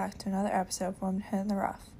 [0.00, 1.90] back to another episode of Womanhood in the Rough.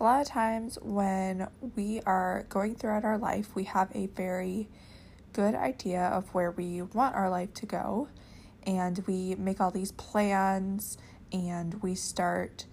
[0.00, 1.46] A lot of times when
[1.76, 4.66] we are going throughout our life, we have a very
[5.34, 8.08] good idea of where we want our life to go,
[8.66, 10.96] and we make all these plans
[11.34, 12.64] and we start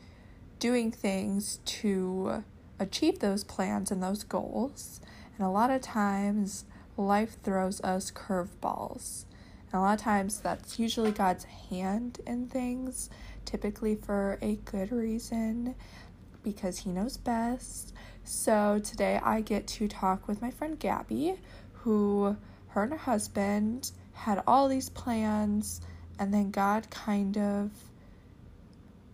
[0.59, 2.41] doing things to
[2.79, 5.01] achieve those plans and those goals.
[5.37, 6.63] And a lot of times,
[6.95, 9.25] life throws us curveballs.
[9.73, 13.09] And a lot of times, that's usually God's hand in things,
[13.45, 15.75] typically for a good reason,
[16.43, 17.93] because He knows best.
[18.23, 21.35] So, today I get to talk with my friend Gabby,
[21.73, 22.37] who
[22.69, 25.81] her and her husband had all these plans,
[26.19, 27.71] and then God kind of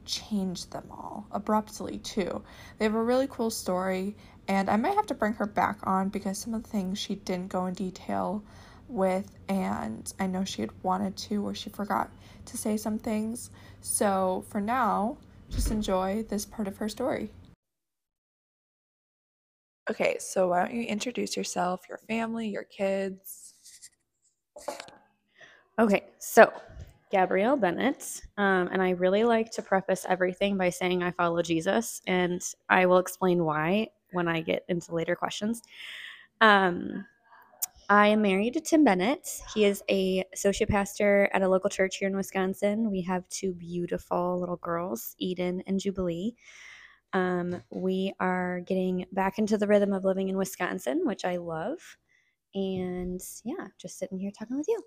[0.06, 2.44] changed them all abruptly, too.
[2.78, 4.16] They have a really cool story,
[4.48, 7.16] and I might have to bring her back on because some of the things she
[7.16, 8.44] didn't go in detail
[8.88, 12.10] with, and I know she had wanted to, or she forgot
[12.48, 13.52] to say some things.
[13.82, 15.18] So for now,
[15.50, 17.32] just enjoy this part of her story.
[19.90, 23.54] Okay, so why don't you introduce yourself, your family, your kids?
[25.80, 26.52] Okay, so
[27.10, 32.02] Gabrielle Bennett, um, and I really like to preface everything by saying I follow Jesus,
[32.06, 35.62] and I will explain why when I get into later questions.
[36.42, 37.06] Um,
[37.90, 39.30] I am married to Tim Bennett.
[39.54, 42.92] He is a associate pastor at a local church here in Wisconsin.
[42.92, 46.36] We have two beautiful little girls, Eden and Jubilee.
[47.14, 51.78] Um, we are getting back into the rhythm of living in Wisconsin, which I love.
[52.54, 54.82] And yeah, just sitting here talking with you.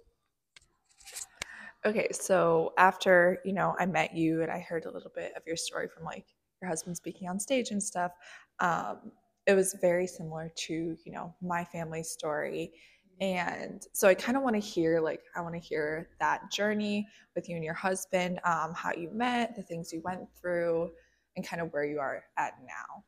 [1.87, 5.43] Okay, so after, you know, I met you and I heard a little bit of
[5.47, 6.27] your story from like
[6.61, 8.12] your husband speaking on stage and stuff,
[8.59, 9.12] um,
[9.47, 12.75] it was very similar to, you know, my family story.
[13.20, 17.06] And so I kind of want to hear, like, I want to hear that journey
[17.34, 20.91] with you and your husband, um, how you met, the things you went through,
[21.36, 23.04] and kind of where you are at now.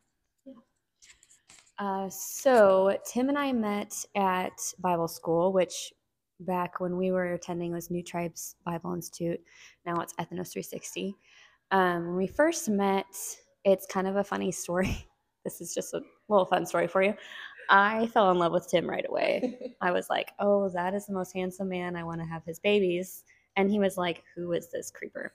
[1.79, 5.93] Uh, so Tim and I met at Bible school, which
[6.41, 9.41] back when we were attending was New Tribes Bible Institute.
[9.87, 11.17] Now it's Ethnos 360.
[11.71, 13.07] Um, when we first met,
[13.65, 15.09] it's kind of a funny story.
[15.45, 17.15] This is just a little fun story for you.
[17.73, 19.75] I fell in love with Tim right away.
[19.81, 21.97] I was like, oh, that is the most handsome man.
[21.97, 23.25] I want to have his babies.
[23.57, 25.33] And he was like, who is this creeper?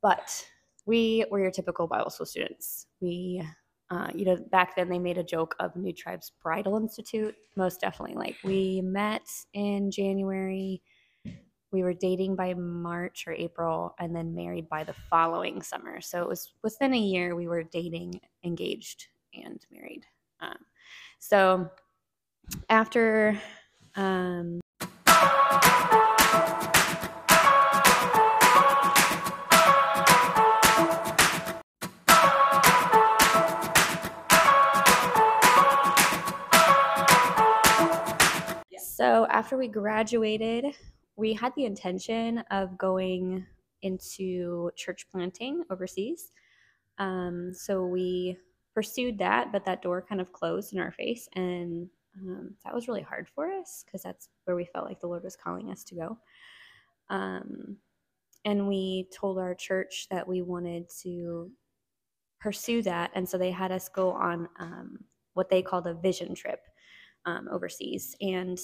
[0.00, 0.48] But
[0.86, 2.86] we were your typical Bible school students.
[3.00, 3.42] We
[3.90, 7.34] uh, you know, back then they made a joke of New Tribes Bridal Institute.
[7.56, 8.16] Most definitely.
[8.16, 10.80] Like we met in January,
[11.72, 16.00] we were dating by March or April, and then married by the following summer.
[16.00, 20.06] So it was within a year we were dating, engaged, and married.
[20.40, 20.56] Um,
[21.18, 21.68] so
[22.68, 23.40] after
[23.96, 24.60] um,
[39.02, 40.76] So after we graduated,
[41.16, 43.44] we had the intention of going
[43.82, 46.30] into church planting overseas.
[46.98, 48.36] Um, so we
[48.74, 51.28] pursued that, but that door kind of closed in our face.
[51.34, 51.88] And
[52.18, 55.24] um, that was really hard for us because that's where we felt like the Lord
[55.24, 56.18] was calling us to go.
[57.10, 57.76] Um,
[58.44, 61.50] and we told our church that we wanted to
[62.40, 63.10] pursue that.
[63.14, 64.98] And so they had us go on um,
[65.34, 66.60] what they called a vision trip
[67.24, 68.16] um, overseas.
[68.20, 68.58] And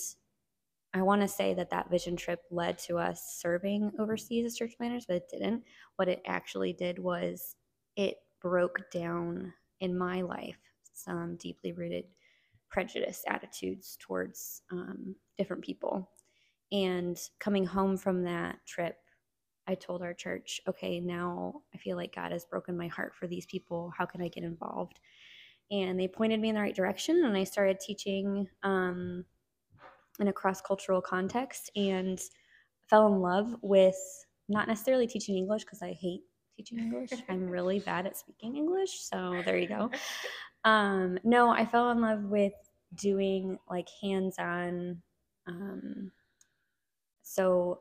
[0.95, 4.73] I want to say that that vision trip led to us serving overseas as church
[4.77, 5.63] planners, but it didn't.
[5.97, 7.57] What it actually did was
[7.97, 10.59] it broke down in my life
[10.93, 12.05] some deeply rooted
[12.71, 16.11] prejudice attitudes towards um, different people.
[16.71, 18.97] And coming home from that trip,
[19.67, 23.27] I told our church, okay, now I feel like God has broken my heart for
[23.27, 23.93] these people.
[23.97, 25.00] How can I get involved?
[25.71, 28.49] And they pointed me in the right direction, and I started teaching.
[28.62, 29.25] Um,
[30.19, 32.20] in a cross cultural context and
[32.88, 33.97] fell in love with
[34.49, 36.23] not necessarily teaching English because I hate
[36.58, 37.10] teaching English.
[37.28, 39.00] I'm really bad at speaking English.
[39.00, 39.90] So there you go.
[40.64, 42.52] Um, no, I fell in love with
[42.96, 45.00] doing like hands on.
[45.46, 46.10] Um,
[47.22, 47.78] so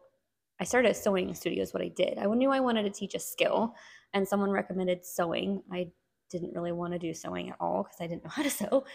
[0.59, 2.19] I started a sewing studio, is what I did.
[2.19, 3.73] I knew I wanted to teach a skill,
[4.13, 5.63] and someone recommended sewing.
[5.71, 5.87] I
[6.29, 8.85] didn't really want to do sewing at all because I didn't know how to sew.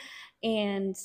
[0.44, 0.96] And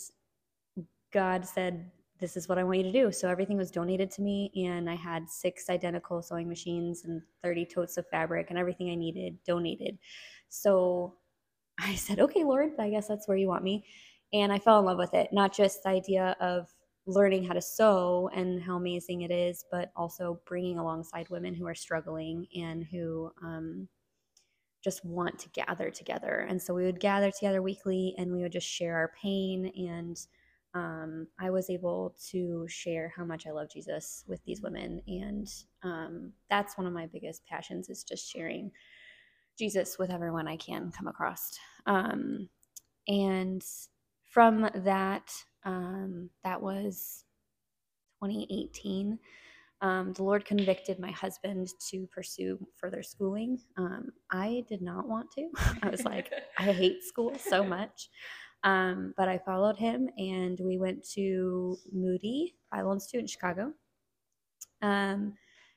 [1.12, 1.90] God said,
[2.20, 3.12] this is what I want you to do.
[3.12, 7.66] So everything was donated to me, and I had six identical sewing machines and 30
[7.66, 9.98] totes of fabric and everything I needed donated.
[10.50, 11.16] So
[11.80, 13.86] I said, okay, Lord, I guess that's where you want me.
[14.34, 16.68] And I fell in love with it, not just the idea of
[17.06, 21.66] learning how to sew and how amazing it is, but also bringing alongside women who
[21.66, 23.88] are struggling and who um,
[24.84, 26.46] just want to gather together.
[26.50, 29.72] And so we would gather together weekly and we would just share our pain.
[29.78, 30.20] And
[30.78, 35.02] um, I was able to share how much I love Jesus with these women.
[35.08, 35.48] And
[35.82, 38.72] um, that's one of my biggest passions is just sharing
[39.58, 41.58] Jesus with everyone I can come across.
[41.88, 42.48] Um,
[43.08, 43.64] and
[44.24, 45.32] from that,
[45.66, 47.24] um, that was
[48.24, 49.18] 2018
[49.82, 53.60] um, the Lord convicted my husband to pursue further schooling.
[53.78, 55.50] Um, I did not want to.
[55.84, 58.10] I was like, I hate school so much.
[58.68, 63.72] Um, but I followed him and we went to Moody Bible Institute in Chicago.
[64.82, 65.36] Um,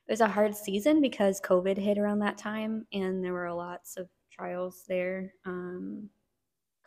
[0.09, 3.95] it was a hard season because COVID hit around that time and there were lots
[3.95, 5.31] of trials there.
[5.45, 6.09] Um,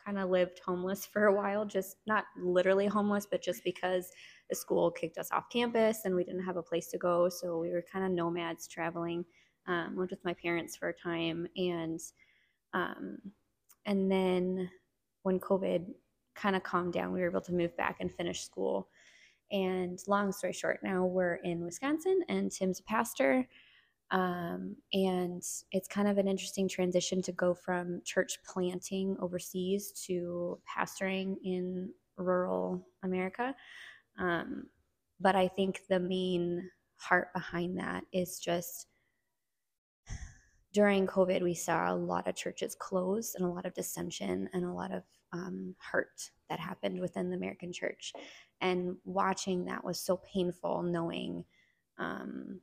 [0.05, 4.11] kind of lived homeless for a while, just not literally homeless, but just because
[4.51, 7.29] the school kicked us off campus and we didn't have a place to go.
[7.29, 9.25] So we were kind of nomads traveling.
[9.65, 11.99] Um, lived with my parents for a time, and
[12.75, 13.17] um,
[13.87, 14.69] and then
[15.25, 15.87] when COVID
[16.35, 18.89] kind of calmed down, we were able to move back and finish school.
[19.51, 23.47] And long story short, now we're in Wisconsin, and Tim's a pastor.
[24.11, 30.59] Um, and it's kind of an interesting transition to go from church planting overseas to
[30.69, 33.55] pastoring in rural America.
[34.19, 34.67] Um,
[35.19, 38.87] but I think the main heart behind that is just
[40.75, 44.65] during COVID, we saw a lot of churches close and a lot of dissension and
[44.65, 48.11] a lot of um, hurt that happened within the American church.
[48.59, 51.45] And watching that was so painful, knowing
[51.97, 52.59] um,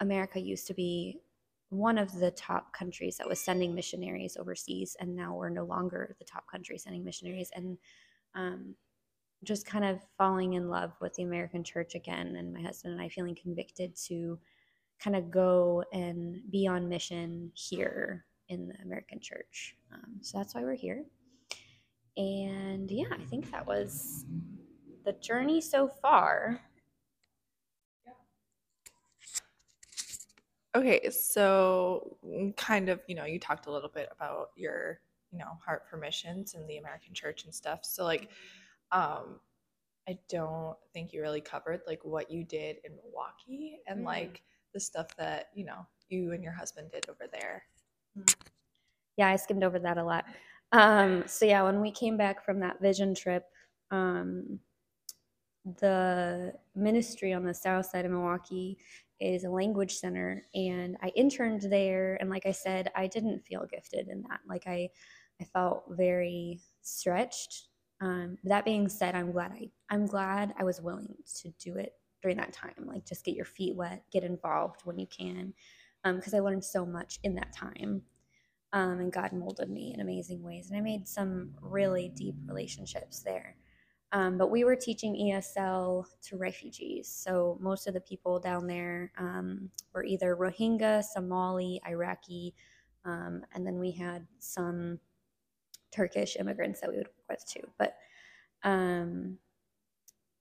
[0.00, 1.20] America used to be
[1.68, 6.16] one of the top countries that was sending missionaries overseas, and now we're no longer
[6.18, 7.52] the top country sending missionaries.
[7.54, 7.78] And
[8.34, 8.74] um,
[9.44, 13.00] just kind of falling in love with the American church again, and my husband and
[13.02, 14.40] I feeling convicted to
[15.02, 19.76] kind of go and be on mission here in the American church.
[19.92, 21.04] Um, so that's why we're here.
[22.16, 24.24] And yeah, I think that was
[25.04, 26.60] the journey so far.
[30.74, 35.00] Okay, so mm, kind of, you know, you talked a little bit about your,
[35.32, 37.80] you know, heart for missions and the American church and stuff.
[37.82, 38.28] So like
[38.92, 39.40] um
[40.08, 44.06] I don't think you really covered like what you did in Milwaukee and mm.
[44.06, 44.42] like
[44.78, 47.64] the stuff that, you know, you and your husband did over there.
[49.16, 50.24] Yeah, I skimmed over that a lot.
[50.70, 53.44] Um so yeah, when we came back from that vision trip,
[53.90, 54.60] um
[55.80, 58.78] the ministry on the south side of Milwaukee
[59.20, 63.66] is a language center and I interned there and like I said I didn't feel
[63.70, 64.88] gifted in that like I
[65.40, 67.68] I felt very stretched
[68.00, 71.97] um, that being said I'm glad I I'm glad I was willing to do it
[72.22, 75.52] during that time like just get your feet wet get involved when you can
[76.04, 78.02] because um, I learned so much in that time
[78.72, 83.20] um, and God molded me in amazing ways and I made some really deep relationships
[83.20, 83.56] there
[84.12, 87.08] um, but we were teaching ESL to refugees.
[87.08, 92.54] So most of the people down there um, were either Rohingya, Somali, Iraqi,
[93.04, 94.98] um, and then we had some
[95.90, 97.68] Turkish immigrants that we would work with too.
[97.78, 97.96] But
[98.62, 99.36] um,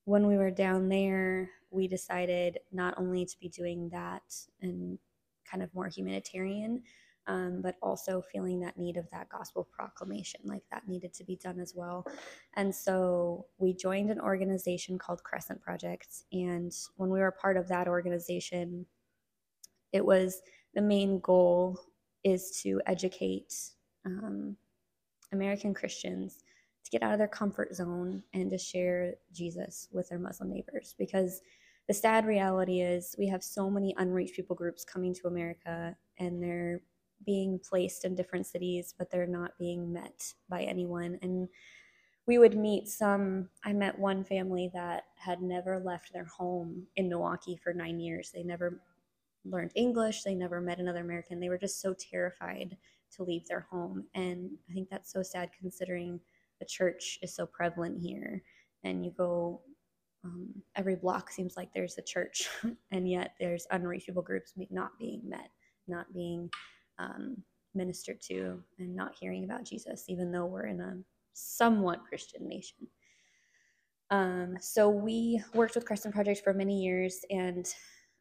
[0.08, 4.24] when we were down there, we decided not only to be doing that
[4.62, 4.98] and
[5.46, 6.82] kind of more humanitarian,
[7.28, 11.36] um, but also feeling that need of that gospel proclamation, like that needed to be
[11.36, 12.06] done as well.
[12.54, 16.24] And so we joined an organization called Crescent Project.
[16.32, 18.86] And when we were part of that organization,
[19.92, 20.42] it was
[20.74, 21.82] the main goal
[22.24, 23.54] is to educate
[24.06, 24.56] um,
[25.34, 26.46] American Christians
[26.88, 30.96] to get out of their comfort zone and to share Jesus with their Muslim neighbors
[30.98, 31.42] because
[31.88, 36.42] the sad reality is we have so many unreached people groups coming to America and
[36.42, 36.82] they're
[37.26, 41.20] being placed in different cities, but they're not being met by anyone.
[41.22, 41.50] And
[42.26, 43.50] we would meet some.
[43.66, 48.32] I met one family that had never left their home in Milwaukee for nine years.
[48.34, 48.82] They never
[49.46, 51.40] learned English, they never met another American.
[51.40, 52.78] They were just so terrified
[53.16, 54.06] to leave their home.
[54.14, 56.20] And I think that's so sad considering
[56.60, 58.42] the church is so prevalent here.
[58.84, 59.62] And you go,
[60.24, 62.50] um, every block seems like there's a church,
[62.92, 65.50] and yet there's unreachable groups not being met,
[65.88, 66.50] not being
[67.00, 67.38] um,
[67.74, 70.98] ministered to and not hearing about Jesus, even though we're in a
[71.34, 72.88] somewhat Christian nation.
[74.10, 77.68] Um, so we worked with Crescent Project for many years, and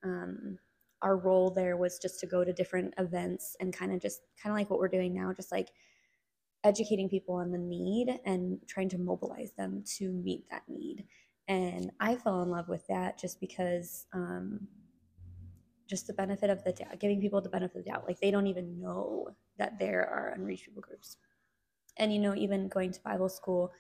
[0.04, 0.58] um,
[1.02, 4.52] our role there was just to go to different events and kind of just kind
[4.52, 5.68] of like what we're doing now, just like
[6.66, 11.04] educating people on the need and trying to mobilize them to meet that need.
[11.48, 14.66] And I fell in love with that just because um,
[15.88, 18.04] just the benefit of the doubt, giving people the benefit of the doubt.
[18.06, 21.16] Like they don't even know that there are unreached people groups.
[21.98, 23.72] And, you know, even going to Bible school,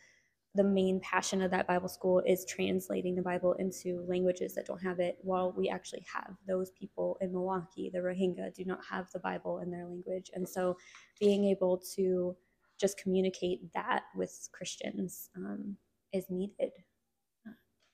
[0.54, 4.82] the main passion of that Bible school is translating the Bible into languages that don't
[4.82, 9.10] have it, while we actually have those people in Milwaukee, the Rohingya, do not have
[9.12, 10.30] the Bible in their language.
[10.34, 10.78] And so
[11.20, 12.34] being able to
[12.78, 15.76] just communicate that with Christians um,
[16.12, 16.72] is needed.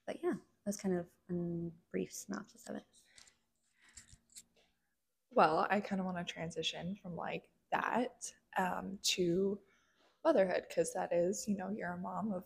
[0.06, 0.34] But yeah,
[0.64, 2.82] that's kind of a brief synopsis of it.
[5.30, 9.58] Well, I kind of want to transition from like that um, to
[10.24, 12.44] motherhood because that is, you know, you're a mom of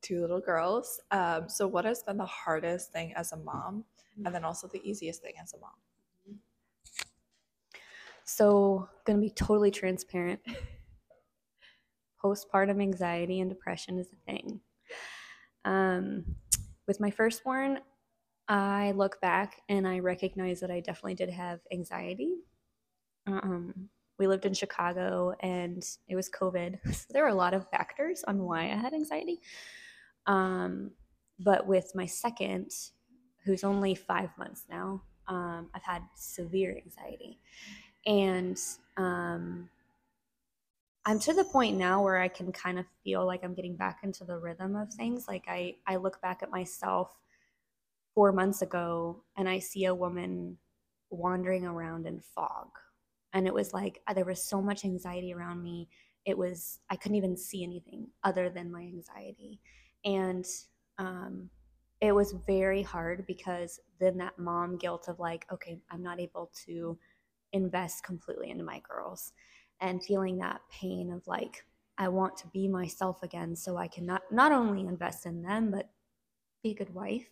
[0.00, 1.00] two little girls.
[1.10, 3.84] Um, so, what has been the hardest thing as a mom,
[4.24, 6.38] and then also the easiest thing as a mom?
[8.24, 10.40] So, gonna be totally transparent.
[12.22, 14.60] Postpartum anxiety and depression is a thing.
[15.64, 16.24] Um,
[16.86, 17.78] with my firstborn,
[18.48, 22.34] I look back and I recognize that I definitely did have anxiety.
[23.26, 23.88] Um,
[24.18, 26.78] we lived in Chicago and it was COVID.
[26.92, 29.40] So there were a lot of factors on why I had anxiety.
[30.26, 30.90] Um,
[31.38, 32.70] but with my second,
[33.44, 37.40] who's only five months now, um, I've had severe anxiety.
[38.06, 38.58] And
[38.96, 39.68] um,
[41.04, 44.00] I'm to the point now where I can kind of feel like I'm getting back
[44.04, 45.26] into the rhythm of things.
[45.26, 47.16] Like I, I look back at myself
[48.14, 50.58] four months ago and I see a woman
[51.10, 52.68] wandering around in fog.
[53.32, 55.88] And it was like there was so much anxiety around me.
[56.24, 59.60] It was, I couldn't even see anything other than my anxiety.
[60.04, 60.44] And
[60.98, 61.50] um,
[62.00, 66.52] it was very hard because then that mom guilt of like, okay, I'm not able
[66.66, 66.96] to
[67.52, 69.32] invest completely into my girls
[69.82, 71.64] and feeling that pain of like,
[71.98, 75.70] I want to be myself again so I can not, not only invest in them,
[75.70, 75.90] but
[76.62, 77.28] be a good wife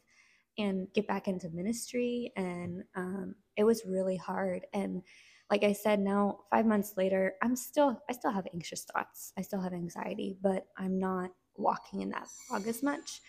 [0.59, 2.33] and get back into ministry.
[2.37, 4.67] And um, it was really hard.
[4.75, 5.03] And
[5.51, 9.33] like I said, now five months later, I'm still, I still have anxious thoughts.
[9.39, 13.21] I still have anxiety, but I'm not walking in that fog as much.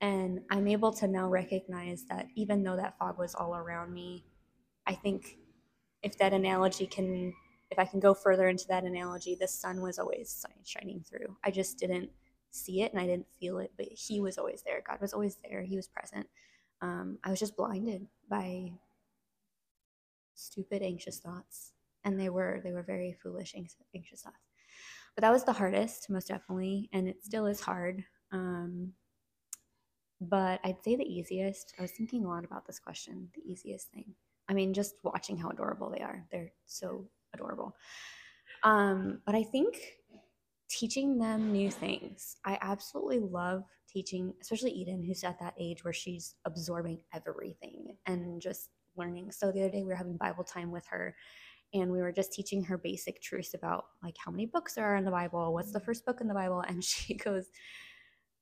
[0.00, 4.24] And I'm able to now recognize that even though that fog was all around me,
[4.86, 5.38] I think
[6.02, 7.32] if that analogy can,
[7.70, 11.36] if I can go further into that analogy, the sun was always shining through.
[11.44, 12.10] I just didn't
[12.50, 14.82] see it and I didn't feel it, but He was always there.
[14.86, 15.62] God was always there.
[15.62, 16.26] He was present.
[16.80, 18.72] Um, I was just blinded by
[20.34, 21.72] stupid, anxious thoughts,
[22.04, 24.46] and they were they were very foolish, anxious thoughts
[25.16, 28.04] but that was the hardest, most definitely, and it still is hard.
[28.32, 28.92] Um,
[30.20, 31.74] but I'd say the easiest.
[31.78, 33.30] I was thinking a lot about this question.
[33.34, 34.14] The easiest thing.
[34.48, 36.24] I mean, just watching how adorable they are.
[36.30, 37.76] They're so adorable.
[38.62, 39.76] Um, but I think
[40.68, 42.36] teaching them new things.
[42.44, 48.40] I absolutely love teaching, especially Eden, who's at that age where she's absorbing everything and
[48.40, 49.30] just learning.
[49.30, 51.14] So the other day we were having Bible time with her
[51.74, 54.96] and we were just teaching her basic truths about like how many books there are
[54.96, 57.46] in the Bible, what's the first book in the Bible, and she goes,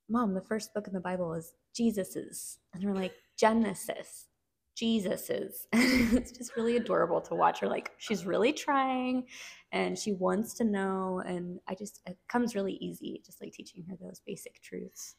[0.09, 4.27] "Mom, the first book in the Bible is Jesus's," and we're like, "Genesis."
[4.75, 5.67] Jesus's.
[5.73, 7.69] it's just really adorable to watch her.
[7.69, 9.25] Like she's really trying
[9.73, 11.23] and she wants to know.
[11.27, 15.17] And I just, it comes really easy, just like teaching her those basic truths.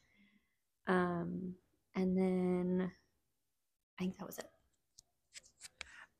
[0.86, 1.54] Um,
[1.94, 2.92] and then
[3.98, 4.46] I think that was it.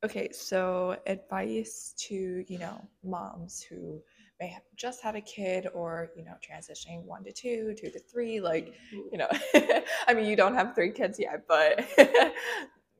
[0.04, 4.00] Okay, so advice to, you know, moms who
[4.38, 7.98] may have just had a kid or, you know, transitioning one to two, two to
[7.98, 9.28] three, like, you know,
[10.06, 11.86] I mean, you don't have three kids yet, but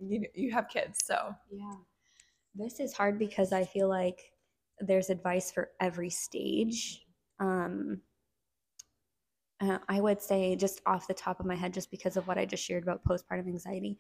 [0.01, 1.35] you you have kids, so.
[1.51, 1.77] Yeah.
[2.55, 4.33] This is hard because I feel like
[4.81, 7.05] there's advice for every stage.
[7.39, 8.01] Um,
[9.61, 12.39] uh, I would say, just off the top of my head, just because of what
[12.39, 13.99] I just shared about postpartum anxiety,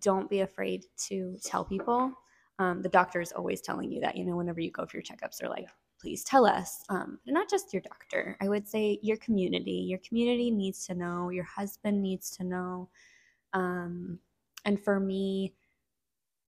[0.00, 2.12] don't be afraid to tell people
[2.58, 5.04] um, the doctor is always telling you that, you know, whenever you go for your
[5.04, 5.68] checkups, they're like,
[6.00, 6.82] please tell us.
[6.88, 9.84] Um, not just your doctor, I would say your community.
[9.88, 12.88] Your community needs to know, your husband needs to know.
[13.52, 14.18] Um,
[14.66, 15.54] and for me,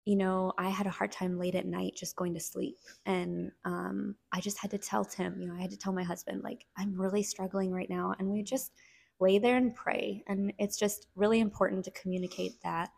[0.07, 2.77] you know, I had a hard time late at night just going to sleep.
[3.07, 6.03] And um, I just had to tell Tim, you know, I had to tell my
[6.03, 8.15] husband, like, I'm really struggling right now.
[8.19, 8.73] And we just
[9.19, 10.23] lay there and pray.
[10.29, 12.91] And it's just really important to communicate that.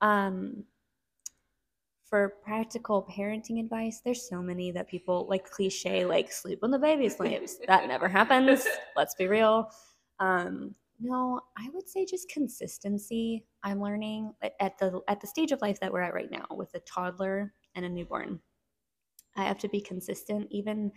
[0.00, 0.64] Um,
[2.04, 6.78] for practical parenting advice, there's so many that people like cliche, like sleep when the
[6.78, 7.58] baby sleeps.
[7.68, 8.66] that never happens.
[8.96, 9.70] Let's be real.
[10.18, 13.44] Um, no, I would say just consistency.
[13.62, 16.74] I'm learning at the at the stage of life that we're at right now with
[16.74, 18.40] a toddler and a newborn.
[19.36, 20.90] I have to be consistent, even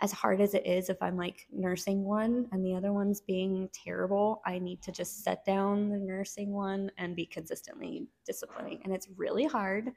[0.00, 0.88] as hard as it is.
[0.88, 5.22] If I'm like nursing one and the other one's being terrible, I need to just
[5.22, 8.80] set down the nursing one and be consistently disciplining.
[8.84, 9.92] And it's really hard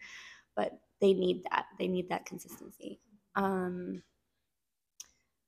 [0.58, 1.68] but they need that.
[1.80, 3.00] They need that consistency.
[3.38, 4.02] Um,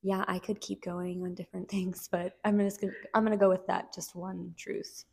[0.02, 3.50] yeah, I could keep going on different things, but I'm just gonna I'm gonna go
[3.50, 5.06] with that just one truth.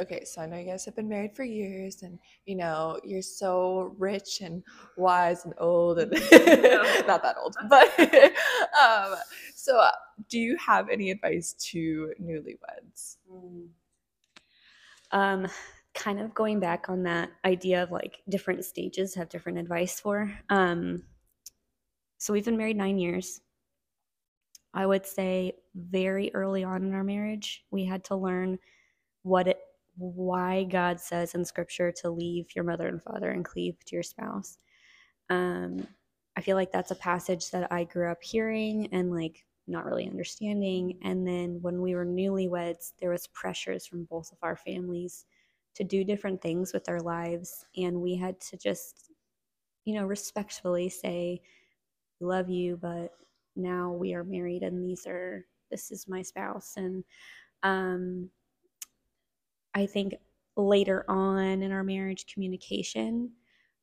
[0.00, 3.20] Okay, so I know you guys have been married for years, and you know you're
[3.20, 4.62] so rich and
[4.96, 6.10] wise and old, and
[7.06, 7.98] not that old, but
[8.82, 9.16] um,
[9.54, 9.90] so uh,
[10.28, 13.16] do you have any advice to newlyweds?
[15.10, 15.46] Um,
[15.94, 20.32] kind of going back on that idea of like different stages have different advice for.
[20.48, 21.02] Um,
[22.22, 23.40] so we've been married nine years.
[24.72, 28.60] I would say very early on in our marriage, we had to learn
[29.22, 29.58] what it,
[29.96, 34.04] why God says in Scripture to leave your mother and father and cleave to your
[34.04, 34.56] spouse.
[35.30, 35.84] Um,
[36.36, 40.08] I feel like that's a passage that I grew up hearing and like not really
[40.08, 41.00] understanding.
[41.02, 45.24] And then when we were newlyweds, there was pressures from both of our families
[45.74, 49.10] to do different things with our lives, and we had to just,
[49.84, 51.42] you know, respectfully say,
[52.22, 53.12] love you, but
[53.56, 56.74] now we are married and these are this is my spouse.
[56.76, 57.02] And
[57.62, 58.30] um,
[59.74, 60.14] I think
[60.56, 63.30] later on in our marriage, communication,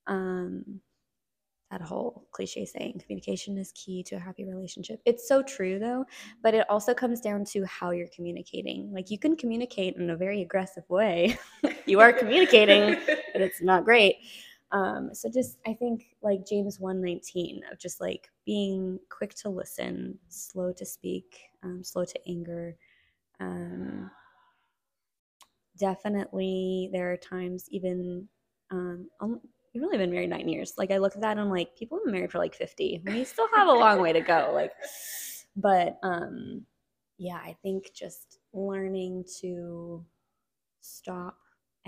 [0.07, 0.81] um,
[1.71, 5.01] that whole cliche saying, communication is key to a happy relationship.
[5.05, 6.05] It's so true though,
[6.41, 8.91] but it also comes down to how you're communicating.
[8.91, 11.37] Like you can communicate in a very aggressive way.
[11.85, 12.97] you are communicating,
[13.33, 14.17] but it's not great.
[14.71, 20.19] Um, so just I think like James 119 of just like being quick to listen,
[20.27, 22.75] slow to speak, um, slow to anger.
[23.39, 24.11] Um,
[25.77, 28.27] definitely there are times even
[28.69, 29.41] um, um,
[29.73, 30.73] you've only been married nine years.
[30.77, 33.01] Like I look at that and I'm like, people have been married for like 50.
[33.05, 34.51] We still have a long way to go.
[34.59, 34.73] Like,
[35.55, 36.65] but um,
[37.17, 40.05] yeah, I think just learning to
[40.81, 41.37] stop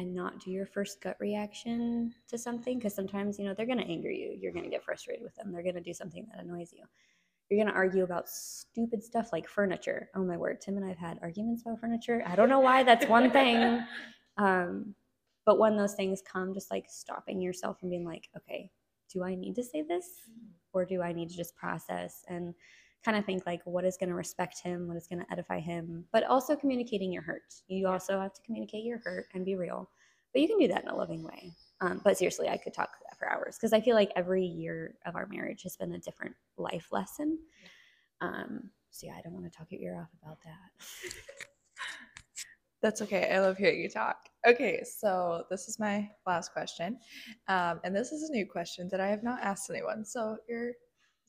[0.01, 3.77] and not do your first gut reaction to something because sometimes you know they're going
[3.77, 4.35] to anger you.
[4.39, 5.51] You're going to get frustrated with them.
[5.51, 6.83] They're going to do something that annoys you.
[7.49, 10.09] You're going to argue about stupid stuff like furniture.
[10.15, 12.23] Oh my word tim and i've had arguments about furniture.
[12.25, 13.81] I don't know why that's one thing.
[14.37, 14.95] Um,
[15.45, 18.71] but when those things come just like stopping yourself and being like okay
[19.11, 20.05] do i need to say this
[20.71, 22.23] or do i need to just process?
[22.29, 22.55] And
[23.03, 25.59] kind of think like what is going to respect him, what is going to edify
[25.59, 27.53] him, but also communicating your hurt.
[27.67, 29.89] You also have to communicate your hurt and be real,
[30.33, 31.51] but you can do that in a loving way.
[31.81, 35.15] Um, but seriously, I could talk for hours because I feel like every year of
[35.15, 37.39] our marriage has been a different life lesson.
[38.21, 41.13] Um, so yeah, I don't want to talk your ear off about that.
[42.81, 43.31] That's okay.
[43.31, 44.17] I love hearing you talk.
[44.47, 46.97] Okay, so this is my last question.
[47.47, 50.03] Um, and this is a new question that I have not asked anyone.
[50.03, 50.71] So you're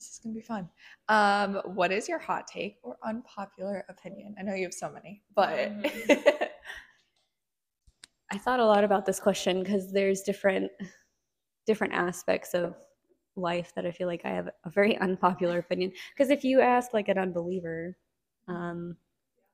[0.03, 0.69] this is gonna be fun.
[1.09, 4.35] Um, what is your hot take or unpopular opinion?
[4.37, 6.43] I know you have so many, but mm-hmm.
[8.31, 10.71] I thought a lot about this question because there's different
[11.65, 12.75] different aspects of
[13.35, 15.91] life that I feel like I have a very unpopular opinion.
[16.13, 17.95] Because if you ask like an unbeliever,
[18.47, 18.97] um,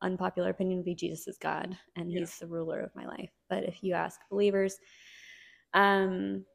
[0.02, 3.32] unpopular opinion would be Jesus is God and He's the ruler of my life.
[3.50, 4.78] But if you ask believers,
[5.74, 6.46] um,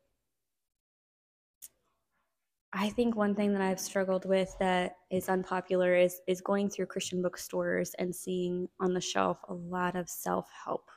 [2.77, 6.87] I think one thing that I've struggled with that is unpopular is is going through
[6.87, 10.91] Christian bookstores and seeing on the shelf a lot of self-help.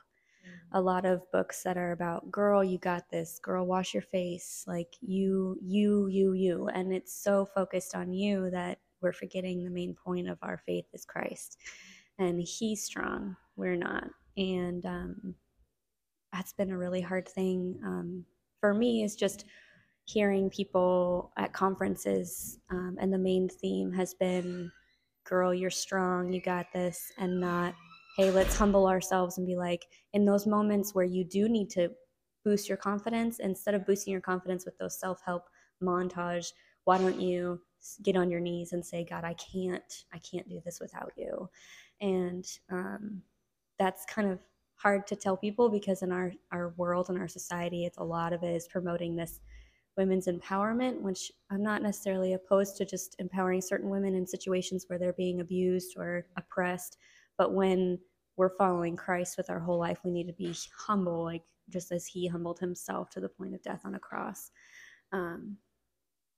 [0.44, 0.76] Mm-hmm.
[0.76, 4.64] A lot of books that are about girl, you got this, girl, wash your face,
[4.66, 6.68] like you, you, you, you.
[6.68, 10.86] And it's so focused on you that we're forgetting the main point of our faith
[10.92, 11.58] is Christ.
[12.18, 14.08] And he's strong, we're not.
[14.36, 15.34] And um,
[16.32, 18.24] that's been a really hard thing um,
[18.60, 19.44] for me, is just
[20.08, 24.72] hearing people at conferences, um, and the main theme has been,
[25.24, 27.74] girl, you're strong, you got this, and not,
[28.16, 31.90] hey, let's humble ourselves and be like, in those moments where you do need to
[32.42, 35.44] boost your confidence, instead of boosting your confidence with those self help
[35.82, 36.52] montage,
[36.84, 37.60] why don't you
[38.02, 41.50] get on your knees and say, God, I can't, I can't do this without you.
[42.00, 43.20] And um,
[43.78, 44.38] that's kind of
[44.76, 48.32] hard to tell people because in our, our world and our society, it's a lot
[48.32, 49.40] of it is promoting this
[49.98, 54.98] women's empowerment, which I'm not necessarily opposed to just empowering certain women in situations where
[54.98, 56.96] they're being abused or oppressed.
[57.36, 57.98] But when
[58.36, 60.54] we're following Christ with our whole life, we need to be
[60.86, 64.52] humble, like just as he humbled himself to the point of death on a cross.
[65.12, 65.56] Um,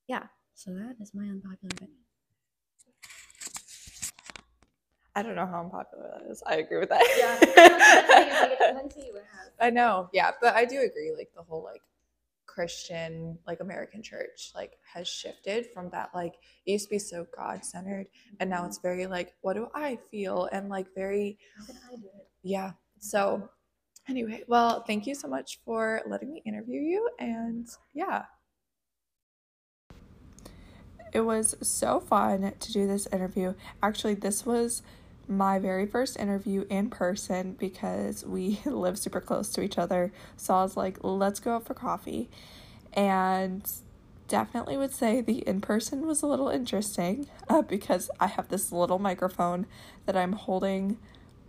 [0.09, 1.99] yeah, so that is my unpopular opinion.
[5.15, 6.43] I don't know how unpopular that is.
[6.47, 7.03] I agree with that.
[7.19, 8.79] Yeah.
[9.61, 10.09] I know.
[10.15, 11.13] Yeah, but I do agree.
[11.17, 11.83] Like the whole like
[12.61, 16.35] Christian, like American church, like has shifted from that, like,
[16.67, 18.07] it used to be so God centered,
[18.39, 18.87] and now it's mm-hmm.
[18.87, 20.47] very like, what do I feel?
[20.53, 22.29] And like, very, how can I do it?
[22.43, 22.73] Yeah.
[22.99, 23.49] So,
[24.11, 27.09] anyway, well, thank you so much for letting me interview you.
[27.19, 28.25] And yeah.
[31.15, 33.55] It was so fun to do this interview.
[33.83, 34.83] Actually, this was
[35.29, 40.13] my very first interview in person because we live super close to each other.
[40.37, 42.29] So I was like, let's go out for coffee.
[42.93, 43.65] And
[44.29, 48.73] definitely would say the in person was a little interesting uh, because I have this
[48.73, 49.67] little microphone
[50.07, 50.99] that I'm holding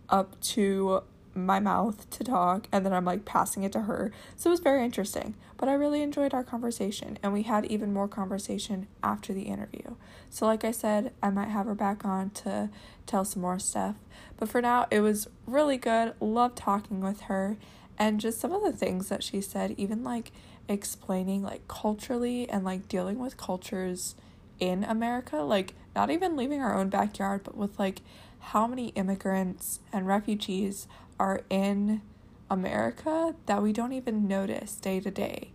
[0.08, 1.02] up to
[1.34, 4.12] my mouth to talk and then I'm like passing it to her.
[4.36, 5.34] So it was very interesting.
[5.56, 9.96] But I really enjoyed our conversation and we had even more conversation after the interview.
[10.30, 12.70] So like I said, I might have her back on to
[13.06, 13.96] tell some more stuff.
[14.36, 16.14] But for now, it was really good.
[16.20, 17.56] Love talking with her
[17.98, 20.32] and just some of the things that she said, even like
[20.68, 24.14] explaining like culturally and like dealing with cultures
[24.58, 28.00] in America, like not even leaving our own backyard, but with like
[28.38, 32.02] how many immigrants and refugees are in
[32.50, 35.50] America that we don't even notice day to day.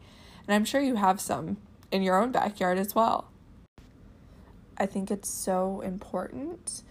[0.47, 1.57] And I'm sure you have some
[1.91, 3.29] in your own backyard as well.
[4.77, 6.83] I think it's so important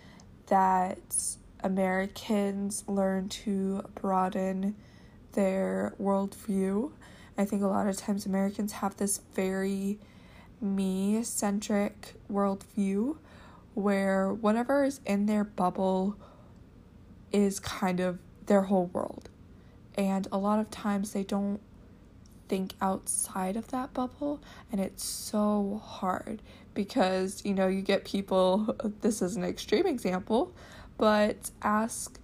[0.46, 4.76] that Americans learn to broaden
[5.32, 6.92] their worldview.
[7.38, 9.98] I think a lot of times Americans have this very
[10.60, 13.16] me centric worldview
[13.74, 16.16] where whatever is in their bubble
[17.30, 19.28] is kind of their whole world.
[19.96, 21.60] And a lot of times they don't
[22.48, 26.42] think outside of that bubble, and it's so hard
[26.74, 30.54] because you know, you get people, this is an extreme example,
[30.98, 32.18] but ask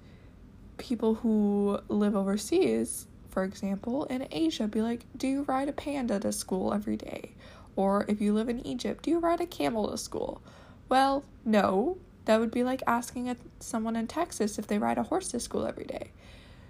[0.78, 6.20] people who live overseas, for example, in Asia, be like, Do you ride a panda
[6.20, 7.32] to school every day?
[7.74, 10.42] Or if you live in Egypt, do you ride a camel to school?
[10.88, 11.96] Well, no.
[12.24, 15.40] That would be like asking a, someone in Texas if they ride a horse to
[15.40, 16.10] school every day.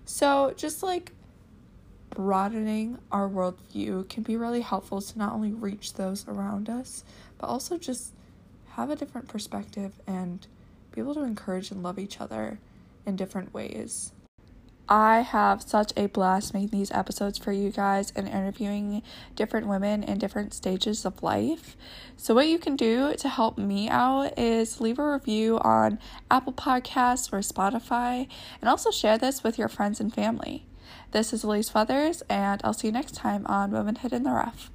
[0.04, 1.12] So, just like
[2.10, 7.04] broadening our worldview can be really helpful to not only reach those around us,
[7.38, 8.12] but also just
[8.72, 10.46] have a different perspective and
[10.92, 12.58] be able to encourage and love each other
[13.06, 14.12] in different ways.
[14.88, 19.02] I have such a blast making these episodes for you guys and interviewing
[19.36, 21.76] different women in different stages of life.
[22.16, 26.52] So, what you can do to help me out is leave a review on Apple
[26.52, 28.26] Podcasts or Spotify,
[28.60, 30.66] and also share this with your friends and family.
[31.12, 34.71] This is Elise Feathers, and I'll see you next time on Womanhood in the Rough.